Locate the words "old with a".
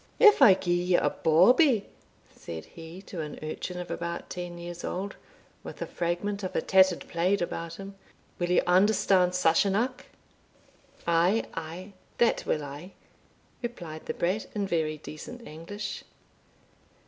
4.83-5.85